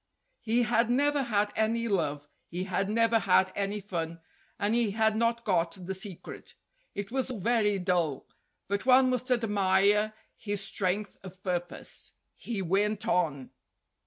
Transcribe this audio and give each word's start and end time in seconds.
He 0.39 0.63
had 0.63 0.89
never 0.89 1.21
had 1.21 1.53
any 1.55 1.87
love; 1.87 2.27
he 2.47 2.63
had 2.63 2.89
never 2.89 3.19
had 3.19 3.51
any 3.55 3.79
fun; 3.79 4.19
and 4.57 4.73
he 4.73 4.89
had 4.97 5.15
not 5.15 5.43
got 5.45 5.85
the 5.85 5.93
secret. 5.93 6.55
It 6.95 7.11
was 7.11 7.29
very 7.29 7.77
dull, 7.77 8.25
but 8.67 8.87
one 8.87 9.11
must 9.11 9.29
admire 9.29 10.15
his 10.35 10.61
strength 10.63 11.17
of 11.21 11.43
purpose. 11.43 12.13
He 12.35 12.63
went 12.63 13.07
on. 13.07 13.51